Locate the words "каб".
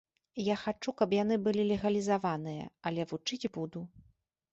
1.01-1.09